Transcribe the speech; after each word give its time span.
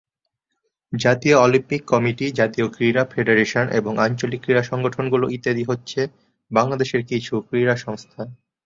জাতীয় 0.93 1.35
Olympic 1.37 1.81
committee, 1.91 2.25
জাতীয় 2.39 2.67
ক্রীড়া 2.67 3.03
ফেডারেশন 3.11 3.65
এবং 3.79 3.93
আঞ্চলিক 3.97 4.39
ক্রীড়া 4.43 4.63
সংগঠনগুলো 4.63 5.25
ইত্যাদি 5.29 5.63
হচ্ছে 5.67 5.99
বাংলাদেশের 6.51 7.01
কিছু 7.09 7.33
ক্রীড়া 7.47 7.75
সংস্থা। 7.77 8.21